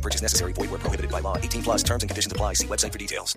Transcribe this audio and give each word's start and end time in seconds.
No 0.00 0.02
purchase 0.02 0.22
necessary. 0.22 0.54
Void 0.54 0.70
where 0.70 0.80
prohibited 0.80 1.10
by 1.10 1.20
law. 1.20 1.36
18 1.36 1.62
plus 1.62 1.82
terms 1.82 2.02
and 2.02 2.08
conditions 2.08 2.32
apply. 2.32 2.54
See 2.54 2.66
website 2.66 2.92
for 2.92 2.98
details. 2.98 3.36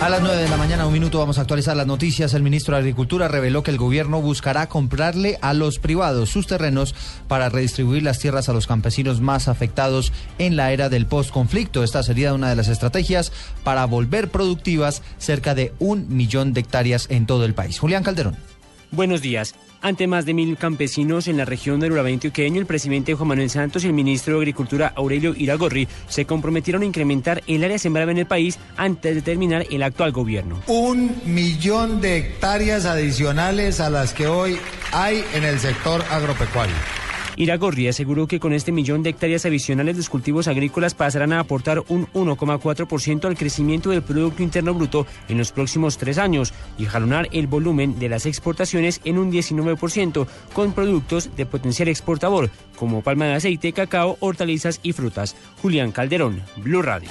A 0.00 0.08
las 0.08 0.22
9 0.22 0.42
de 0.42 0.48
la 0.48 0.56
mañana, 0.56 0.86
un 0.86 0.94
minuto, 0.94 1.18
vamos 1.18 1.36
a 1.38 1.42
actualizar 1.42 1.76
las 1.76 1.86
noticias. 1.86 2.32
El 2.32 2.42
ministro 2.42 2.74
de 2.74 2.80
Agricultura 2.80 3.28
reveló 3.28 3.62
que 3.62 3.70
el 3.70 3.76
gobierno 3.76 4.22
buscará 4.22 4.66
comprarle 4.66 5.38
a 5.42 5.52
los 5.52 5.78
privados 5.78 6.30
sus 6.30 6.46
terrenos 6.46 6.94
para 7.28 7.50
redistribuir 7.50 8.02
las 8.02 8.18
tierras 8.18 8.48
a 8.48 8.54
los 8.54 8.66
campesinos 8.66 9.20
más 9.20 9.46
afectados 9.46 10.12
en 10.38 10.56
la 10.56 10.72
era 10.72 10.88
del 10.88 11.04
postconflicto. 11.04 11.84
Esta 11.84 12.02
sería 12.02 12.32
una 12.32 12.48
de 12.48 12.56
las 12.56 12.68
estrategias 12.68 13.30
para 13.62 13.84
volver 13.84 14.30
productivas 14.30 15.02
cerca 15.18 15.54
de 15.54 15.74
un 15.78 16.06
millón 16.08 16.54
de 16.54 16.60
hectáreas 16.60 17.06
en 17.10 17.26
todo 17.26 17.44
el 17.44 17.52
país. 17.52 17.78
Julián 17.78 18.02
Calderón. 18.02 18.49
Buenos 18.92 19.22
días. 19.22 19.54
Ante 19.82 20.06
más 20.08 20.26
de 20.26 20.34
mil 20.34 20.56
campesinos 20.56 21.28
en 21.28 21.36
la 21.36 21.44
región 21.44 21.78
del 21.80 21.92
Urabá 21.92 22.10
el 22.10 22.66
presidente 22.66 23.14
Juan 23.14 23.28
Manuel 23.28 23.48
Santos 23.48 23.84
y 23.84 23.86
el 23.86 23.92
ministro 23.92 24.34
de 24.34 24.40
Agricultura 24.40 24.92
Aurelio 24.96 25.32
Iragorri 25.36 25.86
se 26.08 26.26
comprometieron 26.26 26.82
a 26.82 26.86
incrementar 26.86 27.42
el 27.46 27.62
área 27.62 27.78
sembrada 27.78 28.10
en 28.10 28.18
el 28.18 28.26
país 28.26 28.58
antes 28.76 29.14
de 29.14 29.22
terminar 29.22 29.64
el 29.70 29.82
actual 29.82 30.10
gobierno. 30.10 30.60
Un 30.66 31.14
millón 31.24 32.00
de 32.00 32.18
hectáreas 32.18 32.84
adicionales 32.84 33.80
a 33.80 33.90
las 33.90 34.12
que 34.12 34.26
hoy 34.26 34.58
hay 34.92 35.24
en 35.34 35.44
el 35.44 35.60
sector 35.60 36.02
agropecuario. 36.10 36.99
Iragorri 37.36 37.88
aseguró 37.88 38.26
que 38.26 38.40
con 38.40 38.52
este 38.52 38.72
millón 38.72 39.02
de 39.02 39.10
hectáreas 39.10 39.46
adicionales 39.46 39.96
los 39.96 40.08
cultivos 40.08 40.48
agrícolas 40.48 40.94
pasarán 40.94 41.32
a 41.32 41.40
aportar 41.40 41.82
un 41.88 42.06
1,4% 42.08 43.24
al 43.24 43.36
crecimiento 43.36 43.90
del 43.90 44.02
Producto 44.02 44.42
Interno 44.42 44.74
Bruto 44.74 45.06
en 45.28 45.38
los 45.38 45.52
próximos 45.52 45.98
tres 45.98 46.18
años 46.18 46.52
y 46.78 46.84
jalonar 46.84 47.28
el 47.32 47.46
volumen 47.46 47.98
de 47.98 48.08
las 48.08 48.26
exportaciones 48.26 49.00
en 49.04 49.18
un 49.18 49.32
19% 49.32 50.26
con 50.52 50.72
productos 50.72 51.30
de 51.36 51.46
potencial 51.46 51.88
exportador 51.88 52.50
como 52.76 53.02
palma 53.02 53.26
de 53.26 53.34
aceite, 53.34 53.72
cacao, 53.72 54.16
hortalizas 54.20 54.80
y 54.82 54.92
frutas. 54.92 55.36
Julián 55.60 55.92
Calderón, 55.92 56.40
Blue 56.56 56.82
Radio. 56.82 57.10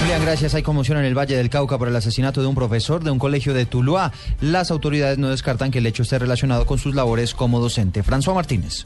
Julián, 0.00 0.22
gracias. 0.22 0.54
Hay 0.54 0.62
conmoción 0.62 0.98
en 0.98 1.04
el 1.04 1.16
Valle 1.16 1.36
del 1.36 1.48
Cauca 1.48 1.78
por 1.78 1.88
el 1.88 1.96
asesinato 1.96 2.40
de 2.40 2.48
un 2.48 2.54
profesor 2.54 3.02
de 3.02 3.10
un 3.10 3.18
colegio 3.18 3.54
de 3.54 3.66
Tuluá. 3.66 4.12
Las 4.40 4.70
autoridades 4.70 5.18
no 5.18 5.28
descartan 5.28 5.70
que 5.70 5.78
el 5.78 5.86
hecho 5.86 6.02
esté 6.02 6.18
relacionado 6.18 6.66
con 6.66 6.78
sus 6.78 6.94
labores 6.94 7.34
como 7.34 7.60
docente. 7.60 8.02
François 8.02 8.34
Martínez. 8.34 8.84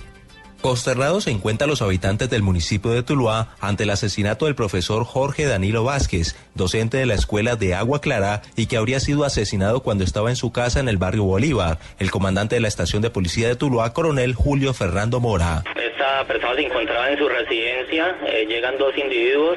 Consternados 0.60 1.24
se 1.24 1.30
encuentran 1.30 1.70
los 1.70 1.80
habitantes 1.80 2.28
del 2.28 2.42
municipio 2.42 2.90
de 2.90 3.02
Tuluá 3.02 3.48
ante 3.60 3.84
el 3.84 3.90
asesinato 3.90 4.44
del 4.44 4.54
profesor 4.54 5.04
Jorge 5.04 5.46
Danilo 5.46 5.84
Vázquez, 5.84 6.36
docente 6.54 6.98
de 6.98 7.06
la 7.06 7.14
escuela 7.14 7.56
de 7.56 7.74
Agua 7.74 8.02
Clara 8.02 8.42
y 8.56 8.66
que 8.66 8.76
habría 8.76 9.00
sido 9.00 9.24
asesinado 9.24 9.80
cuando 9.80 10.04
estaba 10.04 10.28
en 10.28 10.36
su 10.36 10.52
casa 10.52 10.78
en 10.78 10.90
el 10.90 10.98
barrio 10.98 11.24
Bolívar. 11.24 11.78
El 11.98 12.10
comandante 12.10 12.56
de 12.56 12.60
la 12.60 12.68
estación 12.68 13.00
de 13.00 13.08
policía 13.08 13.48
de 13.48 13.56
Tuluá, 13.56 13.94
coronel 13.94 14.34
Julio 14.34 14.74
Fernando 14.74 15.18
Mora. 15.18 15.64
Esta 15.76 16.26
persona 16.26 16.54
se 16.54 16.66
encontraba 16.66 17.10
en 17.10 17.18
su 17.18 17.26
residencia, 17.26 18.18
eh, 18.26 18.44
llegan 18.46 18.76
dos 18.76 18.94
individuos. 18.98 19.56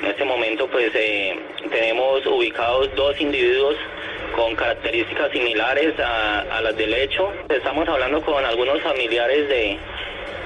En 0.00 0.06
este 0.06 0.24
momento 0.24 0.68
pues 0.68 0.90
eh, 0.96 1.38
tenemos 1.70 2.26
ubicados 2.26 2.88
dos 2.96 3.20
individuos 3.20 3.76
con 4.34 4.56
características 4.56 5.30
similares 5.30 5.94
a, 6.00 6.40
a 6.40 6.60
las 6.60 6.76
del 6.76 6.92
hecho. 6.92 7.30
Estamos 7.48 7.88
hablando 7.88 8.20
con 8.22 8.44
algunos 8.44 8.82
familiares 8.82 9.48
de 9.48 9.78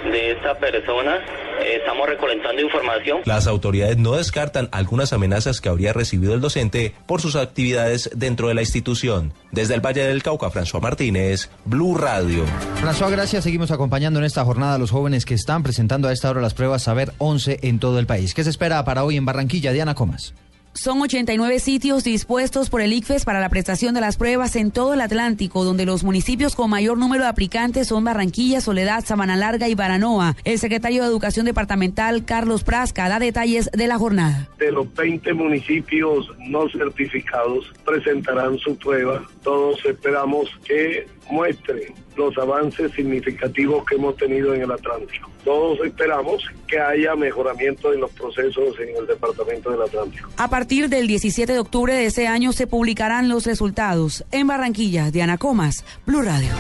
de 0.04 0.32
esta 0.32 0.54
persona. 0.58 1.18
Estamos 1.64 2.08
recolectando 2.08 2.60
información. 2.60 3.20
Las 3.24 3.46
autoridades 3.46 3.96
no 3.96 4.16
descartan 4.16 4.68
algunas 4.72 5.12
amenazas 5.12 5.60
que 5.60 5.68
habría 5.68 5.92
recibido 5.92 6.34
el 6.34 6.40
docente 6.40 6.94
por 7.06 7.20
sus 7.20 7.36
actividades 7.36 8.10
dentro 8.14 8.48
de 8.48 8.54
la 8.54 8.62
institución. 8.62 9.32
Desde 9.50 9.74
el 9.74 9.80
Valle 9.80 10.06
del 10.06 10.22
Cauca, 10.22 10.50
François 10.50 10.80
Martínez, 10.80 11.50
Blue 11.64 11.96
Radio. 11.96 12.44
François, 12.80 13.10
gracias. 13.10 13.44
Seguimos 13.44 13.70
acompañando 13.70 14.18
en 14.18 14.24
esta 14.24 14.44
jornada 14.44 14.74
a 14.74 14.78
los 14.78 14.90
jóvenes 14.90 15.24
que 15.24 15.34
están 15.34 15.62
presentando 15.62 16.08
a 16.08 16.12
esta 16.12 16.30
hora 16.30 16.40
las 16.40 16.54
pruebas 16.54 16.82
Saber 16.82 17.12
11 17.18 17.60
en 17.62 17.78
todo 17.78 17.98
el 17.98 18.06
país. 18.06 18.34
¿Qué 18.34 18.44
se 18.44 18.50
espera 18.50 18.84
para 18.84 19.04
hoy 19.04 19.16
en 19.16 19.24
Barranquilla? 19.24 19.72
Diana 19.72 19.94
Comas. 19.94 20.34
Son 20.76 21.00
89 21.00 21.60
sitios 21.60 22.02
dispuestos 22.02 22.68
por 22.68 22.80
el 22.80 22.92
ICFES 22.92 23.24
para 23.24 23.38
la 23.38 23.48
prestación 23.48 23.94
de 23.94 24.00
las 24.00 24.16
pruebas 24.16 24.56
en 24.56 24.72
todo 24.72 24.94
el 24.94 25.02
Atlántico, 25.02 25.62
donde 25.62 25.86
los 25.86 26.02
municipios 26.02 26.56
con 26.56 26.68
mayor 26.68 26.98
número 26.98 27.22
de 27.22 27.30
aplicantes 27.30 27.86
son 27.86 28.02
Barranquilla, 28.02 28.60
Soledad, 28.60 29.04
Sabana 29.04 29.36
Larga 29.36 29.68
y 29.68 29.76
Baranoa. 29.76 30.34
El 30.42 30.58
secretario 30.58 31.02
de 31.02 31.08
Educación 31.08 31.46
Departamental, 31.46 32.24
Carlos 32.24 32.64
Prasca, 32.64 33.08
da 33.08 33.20
detalles 33.20 33.70
de 33.70 33.86
la 33.86 33.98
jornada. 33.98 34.48
De 34.58 34.72
los 34.72 34.92
20 34.94 35.32
municipios 35.34 36.28
no 36.40 36.68
certificados 36.68 37.72
presentarán 37.84 38.58
su 38.58 38.76
prueba. 38.76 39.22
Todos 39.44 39.78
esperamos 39.84 40.50
que 40.64 41.06
muestren 41.30 41.94
los 42.16 42.36
avances 42.38 42.92
significativos 42.92 43.84
que 43.86 43.96
hemos 43.96 44.16
tenido 44.16 44.54
en 44.54 44.62
el 44.62 44.70
Atlántico. 44.70 45.30
Todos 45.44 45.78
esperamos 45.84 46.44
que 46.66 46.78
haya 46.78 47.14
mejoramiento 47.16 47.92
en 47.92 48.00
los 48.00 48.10
procesos 48.12 48.78
en 48.80 48.96
el 48.96 49.06
Departamento 49.06 49.70
del 49.70 49.82
Atlántico. 49.82 50.30
A 50.36 50.48
partir 50.48 50.88
del 50.88 51.06
17 51.06 51.52
de 51.52 51.58
octubre 51.58 51.92
de 51.92 52.06
ese 52.06 52.26
año 52.26 52.52
se 52.52 52.66
publicarán 52.66 53.28
los 53.28 53.46
resultados. 53.46 54.24
En 54.30 54.46
Barranquilla, 54.46 55.10
Diana 55.10 55.38
Comas, 55.38 55.84
Blue 56.06 56.22
Radio. 56.22 56.50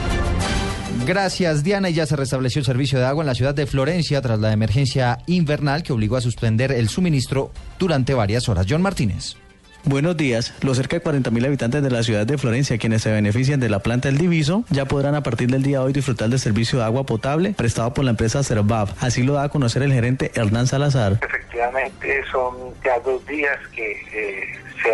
Gracias, 1.06 1.62
Diana. 1.62 1.90
Y 1.90 1.94
ya 1.94 2.06
se 2.06 2.16
restableció 2.16 2.60
el 2.60 2.64
servicio 2.64 2.98
de 2.98 3.04
agua 3.04 3.22
en 3.22 3.26
la 3.26 3.34
ciudad 3.34 3.54
de 3.54 3.66
Florencia 3.66 4.22
tras 4.22 4.38
la 4.38 4.52
emergencia 4.52 5.18
invernal 5.26 5.82
que 5.82 5.92
obligó 5.92 6.16
a 6.16 6.20
suspender 6.20 6.72
el 6.72 6.88
suministro 6.88 7.52
durante 7.78 8.14
varias 8.14 8.48
horas. 8.48 8.66
John 8.68 8.80
Martínez. 8.80 9.36
Buenos 9.86 10.16
días. 10.16 10.54
Los 10.62 10.78
cerca 10.78 10.98
de 10.98 11.04
40.000 11.04 11.46
habitantes 11.46 11.82
de 11.82 11.90
la 11.90 12.02
ciudad 12.02 12.26
de 12.26 12.38
Florencia, 12.38 12.78
quienes 12.78 13.02
se 13.02 13.12
benefician 13.12 13.60
de 13.60 13.68
la 13.68 13.80
planta 13.80 14.08
El 14.08 14.16
Diviso, 14.16 14.64
ya 14.70 14.86
podrán 14.86 15.14
a 15.14 15.22
partir 15.22 15.50
del 15.50 15.62
día 15.62 15.80
de 15.80 15.84
hoy 15.84 15.92
disfrutar 15.92 16.30
del 16.30 16.38
servicio 16.38 16.78
de 16.78 16.86
agua 16.86 17.04
potable 17.04 17.52
prestado 17.52 17.92
por 17.92 18.02
la 18.04 18.12
empresa 18.12 18.42
Cervab. 18.42 18.88
Así 19.00 19.22
lo 19.22 19.34
da 19.34 19.42
a 19.42 19.48
conocer 19.50 19.82
el 19.82 19.92
gerente 19.92 20.32
Hernán 20.34 20.66
Salazar. 20.66 21.20
Efectivamente, 21.22 22.22
son 22.32 22.54
ya 22.82 22.98
dos 23.00 23.26
días 23.26 23.58
que 23.74 23.92
eh, 23.92 24.58
se, 24.82 24.88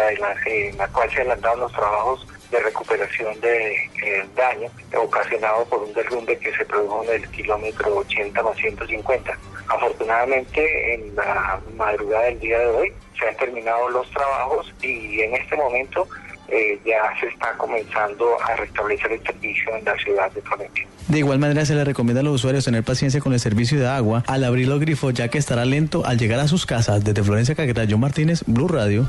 se 1.14 1.20
adelantaron 1.20 1.60
los 1.60 1.72
trabajos 1.72 2.26
de 2.50 2.60
recuperación 2.60 3.40
de 3.40 3.74
eh, 3.74 4.26
daño 4.34 4.68
ocasionado 5.00 5.64
por 5.66 5.84
un 5.84 5.92
derrumbe 5.92 6.36
que 6.38 6.52
se 6.52 6.64
produjo 6.64 7.04
en 7.04 7.22
el 7.22 7.28
kilómetro 7.28 7.98
80 7.98 8.42
más 8.42 8.56
150. 8.56 9.38
Afortunadamente, 9.70 10.94
en 10.94 11.14
la 11.14 11.60
madrugada 11.76 12.24
del 12.24 12.40
día 12.40 12.58
de 12.58 12.66
hoy 12.66 12.92
se 13.18 13.28
han 13.28 13.36
terminado 13.36 13.88
los 13.90 14.10
trabajos 14.10 14.72
y 14.82 15.20
en 15.20 15.34
este 15.34 15.56
momento 15.56 16.08
eh, 16.48 16.80
ya 16.84 17.14
se 17.20 17.26
está 17.28 17.52
comenzando 17.56 18.26
a 18.42 18.56
restablecer 18.56 19.12
el 19.12 19.22
servicio 19.22 19.76
en 19.76 19.84
la 19.84 19.96
ciudad 19.96 20.30
de 20.32 20.42
Florencia. 20.42 20.86
De 21.06 21.18
igual 21.18 21.38
manera 21.38 21.64
se 21.64 21.74
le 21.74 21.84
recomienda 21.84 22.20
a 22.20 22.24
los 22.24 22.34
usuarios 22.34 22.64
tener 22.64 22.82
paciencia 22.82 23.20
con 23.20 23.32
el 23.32 23.40
servicio 23.40 23.78
de 23.78 23.86
agua 23.86 24.24
al 24.26 24.42
abrir 24.42 24.66
los 24.66 24.80
grifos 24.80 25.14
ya 25.14 25.28
que 25.28 25.38
estará 25.38 25.64
lento 25.64 26.04
al 26.04 26.18
llegar 26.18 26.40
a 26.40 26.48
sus 26.48 26.66
casas. 26.66 27.04
Desde 27.04 27.22
Florencia 27.22 27.54
Caquetá, 27.54 27.84
John 27.88 28.00
Martínez, 28.00 28.42
Blue 28.46 28.68
Radio. 28.68 29.06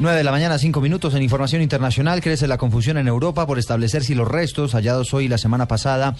9 0.00 0.16
de 0.16 0.24
la 0.24 0.30
mañana, 0.30 0.56
5 0.56 0.80
minutos 0.80 1.12
en 1.12 1.22
información 1.22 1.60
internacional. 1.60 2.22
Crece 2.22 2.48
la 2.48 2.56
confusión 2.56 2.96
en 2.96 3.06
Europa 3.06 3.46
por 3.46 3.58
establecer 3.58 4.02
si 4.02 4.14
los 4.14 4.26
restos 4.26 4.72
hallados 4.72 5.12
hoy 5.12 5.26
y 5.26 5.28
la 5.28 5.36
semana 5.36 5.68
pasada 5.68 6.16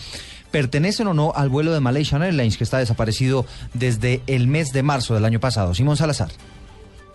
pertenecen 0.51 1.07
o 1.07 1.15
no 1.15 1.33
al 1.35 1.49
vuelo 1.49 1.73
de 1.73 1.81
Malaysian 1.81 2.23
Airlines 2.23 2.59
que 2.59 2.65
está 2.65 2.77
desaparecido 2.77 3.47
desde 3.73 4.21
el 4.27 4.49
mes 4.49 4.75
de 4.75 4.83
marzo 4.83 5.15
del 5.15 5.25
año 5.25 5.41
pasado. 5.41 5.73
Simón 5.73 5.97
Salazar. 5.97 6.29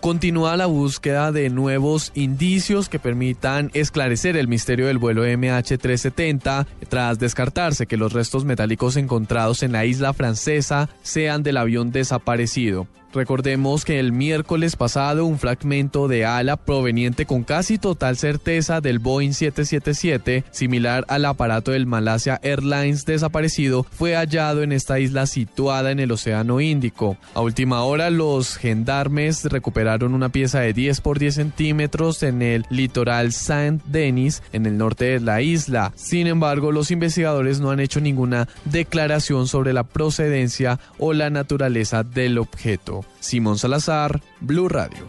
Continúa 0.00 0.56
la 0.56 0.66
búsqueda 0.66 1.30
de 1.30 1.50
nuevos 1.50 2.10
indicios 2.16 2.88
que 2.88 2.98
permitan 2.98 3.70
esclarecer 3.72 4.36
el 4.36 4.48
misterio 4.48 4.88
del 4.88 4.98
vuelo 4.98 5.24
MH370 5.24 6.66
tras 6.88 7.20
descartarse 7.20 7.86
que 7.86 7.96
los 7.96 8.12
restos 8.12 8.44
metálicos 8.44 8.96
encontrados 8.96 9.62
en 9.62 9.70
la 9.70 9.84
isla 9.84 10.12
francesa 10.14 10.88
sean 11.02 11.44
del 11.44 11.58
avión 11.58 11.92
desaparecido. 11.92 12.88
Recordemos 13.16 13.86
que 13.86 13.98
el 13.98 14.12
miércoles 14.12 14.76
pasado 14.76 15.24
un 15.24 15.38
fragmento 15.38 16.06
de 16.06 16.26
ala 16.26 16.58
proveniente 16.58 17.24
con 17.24 17.44
casi 17.44 17.78
total 17.78 18.18
certeza 18.18 18.82
del 18.82 18.98
Boeing 18.98 19.32
777, 19.32 20.44
similar 20.50 21.06
al 21.08 21.24
aparato 21.24 21.70
del 21.70 21.86
Malasia 21.86 22.38
Airlines 22.42 23.06
desaparecido, 23.06 23.84
fue 23.84 24.16
hallado 24.16 24.62
en 24.62 24.70
esta 24.70 25.00
isla 25.00 25.26
situada 25.26 25.92
en 25.92 26.00
el 26.00 26.12
Océano 26.12 26.60
Índico. 26.60 27.16
A 27.32 27.40
última 27.40 27.84
hora, 27.84 28.10
los 28.10 28.58
gendarmes 28.58 29.46
recuperaron 29.46 30.12
una 30.12 30.28
pieza 30.28 30.60
de 30.60 30.74
10 30.74 31.00
por 31.00 31.18
10 31.18 31.36
centímetros 31.36 32.22
en 32.22 32.42
el 32.42 32.66
litoral 32.68 33.32
Saint 33.32 33.82
Denis, 33.86 34.42
en 34.52 34.66
el 34.66 34.76
norte 34.76 35.06
de 35.06 35.20
la 35.20 35.40
isla. 35.40 35.94
Sin 35.96 36.26
embargo, 36.26 36.70
los 36.70 36.90
investigadores 36.90 37.60
no 37.60 37.70
han 37.70 37.80
hecho 37.80 37.98
ninguna 38.02 38.46
declaración 38.66 39.48
sobre 39.48 39.72
la 39.72 39.84
procedencia 39.84 40.78
o 40.98 41.14
la 41.14 41.30
naturaleza 41.30 42.02
del 42.02 42.36
objeto. 42.36 43.05
Simón 43.20 43.58
Salazar, 43.58 44.20
Blue 44.40 44.68
Radio. 44.68 45.06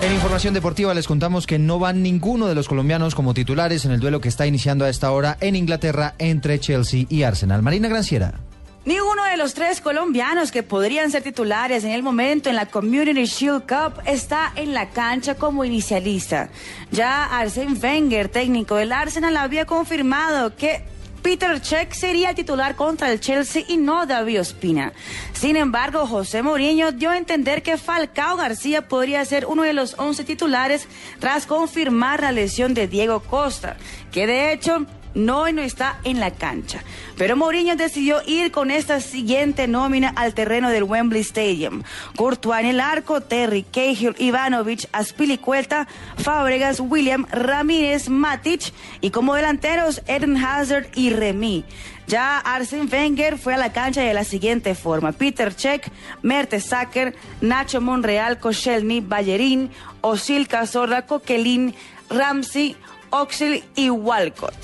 En 0.00 0.12
información 0.12 0.54
deportiva 0.54 0.94
les 0.94 1.08
contamos 1.08 1.46
que 1.46 1.58
no 1.58 1.78
van 1.78 2.02
ninguno 2.02 2.46
de 2.46 2.54
los 2.54 2.68
colombianos 2.68 3.14
como 3.14 3.34
titulares 3.34 3.84
en 3.84 3.90
el 3.90 4.00
duelo 4.00 4.20
que 4.20 4.28
está 4.28 4.46
iniciando 4.46 4.84
a 4.84 4.88
esta 4.88 5.10
hora 5.10 5.36
en 5.40 5.56
Inglaterra 5.56 6.14
entre 6.18 6.60
Chelsea 6.60 7.06
y 7.08 7.24
Arsenal. 7.24 7.62
Marina 7.62 7.88
Granciera. 7.88 8.40
Ni 8.84 9.00
uno 9.00 9.24
de 9.24 9.36
los 9.36 9.52
tres 9.52 9.82
colombianos 9.82 10.50
que 10.50 10.62
podrían 10.62 11.10
ser 11.10 11.22
titulares 11.22 11.84
en 11.84 11.90
el 11.90 12.02
momento 12.02 12.48
en 12.48 12.56
la 12.56 12.66
Community 12.66 13.26
Shield 13.26 13.66
Cup 13.66 14.00
está 14.06 14.52
en 14.56 14.72
la 14.72 14.88
cancha 14.90 15.34
como 15.34 15.64
inicialista. 15.64 16.48
Ya 16.90 17.24
Arsene 17.24 17.78
Wenger, 17.78 18.28
técnico 18.28 18.76
del 18.76 18.92
Arsenal, 18.92 19.36
había 19.36 19.66
confirmado 19.66 20.56
que 20.56 20.84
Peter 21.28 21.60
Cech 21.60 21.92
sería 21.92 22.30
el 22.30 22.34
titular 22.34 22.74
contra 22.74 23.12
el 23.12 23.20
Chelsea 23.20 23.62
y 23.68 23.76
no 23.76 24.06
David 24.06 24.40
Ospina. 24.40 24.94
Sin 25.34 25.56
embargo, 25.56 26.06
José 26.06 26.42
Mourinho 26.42 26.90
dio 26.90 27.10
a 27.10 27.18
entender 27.18 27.62
que 27.62 27.76
Falcao 27.76 28.38
García 28.38 28.88
podría 28.88 29.22
ser 29.26 29.44
uno 29.44 29.62
de 29.62 29.74
los 29.74 29.94
11 29.98 30.24
titulares 30.24 30.88
tras 31.18 31.44
confirmar 31.44 32.22
la 32.22 32.32
lesión 32.32 32.72
de 32.72 32.88
Diego 32.88 33.20
Costa, 33.20 33.76
que 34.10 34.26
de 34.26 34.54
hecho 34.54 34.86
no, 35.14 35.50
no 35.52 35.62
está 35.62 35.98
en 36.04 36.20
la 36.20 36.30
cancha. 36.30 36.82
Pero 37.16 37.36
Mourinho 37.36 37.76
decidió 37.76 38.20
ir 38.26 38.50
con 38.52 38.70
esta 38.70 39.00
siguiente 39.00 39.66
nómina 39.66 40.12
al 40.16 40.34
terreno 40.34 40.70
del 40.70 40.84
Wembley 40.84 41.22
Stadium. 41.22 41.82
Courtois 42.16 42.60
en 42.60 42.66
el 42.66 42.80
arco, 42.80 43.20
Terry, 43.20 43.62
Cahill, 43.62 44.14
Ivanovic, 44.18 44.88
Aspilicueta, 44.92 45.88
Fábregas, 46.16 46.80
William, 46.80 47.26
Ramírez, 47.30 48.08
Matic 48.08 48.72
y 49.00 49.10
como 49.10 49.34
delanteros 49.34 50.02
Eden 50.06 50.36
Hazard 50.36 50.88
y 50.94 51.10
Remy. 51.10 51.64
Ya 52.08 52.38
Arsene 52.38 52.88
Wenger 52.90 53.36
fue 53.36 53.52
a 53.52 53.58
la 53.58 53.70
cancha 53.70 54.00
de 54.00 54.14
la 54.14 54.24
siguiente 54.24 54.74
forma. 54.74 55.12
Peter 55.12 55.52
Cech, 55.52 55.90
Mertesacker, 56.22 57.14
Nacho 57.42 57.82
Monreal, 57.82 58.38
Koscielny, 58.38 59.00
Ballerín, 59.00 59.70
Osil 60.00 60.48
Cazorla, 60.48 61.04
Coquelin, 61.04 61.74
Ramsey, 62.08 62.76
Oxley 63.10 63.64
y 63.74 63.90
Walcott. 63.90 64.54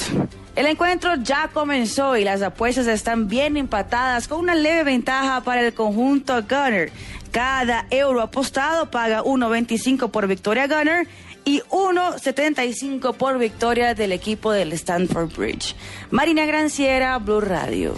El 0.56 0.66
encuentro 0.66 1.16
ya 1.16 1.48
comenzó 1.52 2.16
y 2.16 2.24
las 2.24 2.40
apuestas 2.40 2.86
están 2.86 3.26
bien 3.26 3.56
empatadas 3.56 4.28
con 4.28 4.38
una 4.38 4.54
leve 4.54 4.84
ventaja 4.84 5.40
para 5.42 5.66
el 5.66 5.74
conjunto 5.74 6.42
Gunner. 6.42 6.92
Cada 7.32 7.86
euro 7.90 8.22
apostado 8.22 8.90
paga 8.90 9.24
1.25 9.24 10.10
por 10.10 10.28
victoria 10.28 10.68
Gunner 10.68 11.08
y 11.44 11.60
1.75 11.70 13.14
por 13.16 13.38
victoria 13.38 13.94
del 13.94 14.12
equipo 14.12 14.52
del 14.52 14.72
Stanford 14.72 15.34
Bridge. 15.36 15.74
Marina 16.10 16.46
Granciera, 16.46 17.18
Blue 17.18 17.40
Radio. 17.40 17.94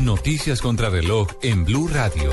Noticias 0.00 0.60
contra 0.60 0.90
reloj 0.90 1.28
en 1.42 1.64
Blue 1.64 1.88
Radio. 1.88 2.32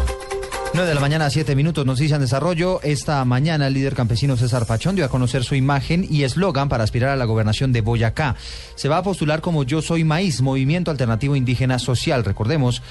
9 0.72 0.88
de 0.88 0.94
la 0.94 1.02
mañana 1.02 1.26
a 1.26 1.30
7 1.32 1.56
minutos, 1.56 1.86
noticia 1.86 2.16
en 2.16 2.22
desarrollo. 2.22 2.80
Esta 2.84 3.26
mañana 3.26 3.68
el 3.68 3.74
líder 3.74 3.96
campesino 3.96 4.38
César 4.38 4.68
Pachón 4.68 4.96
dio 4.96 5.04
a 5.04 5.10
conocer 5.10 5.44
su 5.44 5.56
imagen 5.56 6.06
y 6.08 6.24
eslogan 6.24 6.70
para 6.70 6.84
aspirar 6.84 7.10
a 7.10 7.16
la 7.16 7.26
gobernación 7.26 7.74
de 7.74 7.82
Boyacá. 7.82 8.36
Se 8.76 8.88
va 8.88 8.98
a 8.98 9.04
postular 9.04 9.42
como 9.42 9.64
Yo 9.64 9.82
Soy 9.82 10.04
Maíz, 10.04 10.42
Movimiento 10.42 10.92
Alternativo 10.92 11.36
Indígena 11.36 11.80
Social. 11.80 12.24
Recordemos 12.24 12.84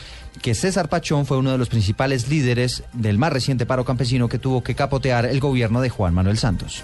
que 0.42 0.56
César 0.56 0.88
Pachón 0.88 1.24
fue 1.24 1.38
uno 1.38 1.52
de 1.52 1.58
los 1.58 1.68
principales 1.68 2.28
líderes 2.28 2.82
del 2.92 3.16
más 3.16 3.32
reciente 3.32 3.64
paro 3.64 3.84
campesino 3.84 4.28
que 4.28 4.40
tuvo 4.40 4.62
que 4.62 4.74
capotear 4.74 5.26
el 5.26 5.38
gobierno 5.38 5.80
de 5.80 5.88
Juan 5.88 6.14
Manuel 6.14 6.36
Santos. 6.36 6.82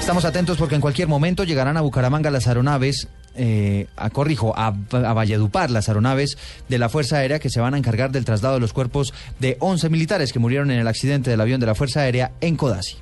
Estamos 0.00 0.24
atentos 0.24 0.58
porque 0.58 0.74
en 0.74 0.80
cualquier 0.80 1.08
momento 1.08 1.44
llegarán 1.44 1.76
a 1.76 1.82
Bucaramanga 1.82 2.30
las 2.30 2.48
aeronaves 2.48 3.08
eh, 3.36 3.86
a, 3.96 4.10
corrijo, 4.10 4.54
a, 4.56 4.70
Valledupar 4.70 5.70
las 5.70 5.88
aeronaves 5.88 6.36
de 6.68 6.78
la 6.78 6.88
Fuerza 6.88 7.18
Aérea 7.18 7.38
que 7.38 7.50
se 7.50 7.60
van 7.60 7.74
a 7.74 7.78
encargar 7.78 8.10
del 8.10 8.24
traslado 8.24 8.54
de 8.54 8.60
los 8.60 8.72
cuerpos 8.72 9.12
de 9.38 9.56
11 9.60 9.88
militares 9.88 10.32
que 10.32 10.38
murieron 10.38 10.70
en 10.70 10.78
el 10.78 10.88
accidente 10.88 11.30
del 11.30 11.40
avión 11.40 11.60
de 11.60 11.66
la 11.66 11.74
Fuerza 11.74 12.00
Aérea 12.00 12.32
en 12.40 12.56
Codazzi. 12.56 12.96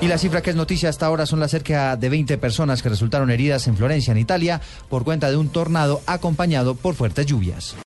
Y 0.00 0.08
la 0.08 0.18
cifra 0.18 0.42
que 0.42 0.50
es 0.50 0.56
noticia 0.56 0.88
hasta 0.88 1.06
ahora 1.06 1.24
son 1.24 1.40
las 1.40 1.50
cerca 1.50 1.96
de 1.96 2.08
20 2.08 2.36
personas 2.38 2.82
que 2.82 2.88
resultaron 2.88 3.30
heridas 3.30 3.66
en 3.68 3.76
Florencia, 3.76 4.12
en 4.12 4.18
Italia, 4.18 4.60
por 4.88 5.04
cuenta 5.04 5.30
de 5.30 5.36
un 5.36 5.48
tornado 5.48 6.02
acompañado 6.06 6.74
por 6.74 6.94
fuertes 6.94 7.26
lluvias. 7.26 7.74